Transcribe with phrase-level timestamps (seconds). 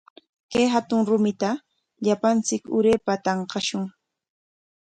[0.51, 1.49] Kay hatun rumita
[2.03, 3.83] llapanchik urapa tanqashun.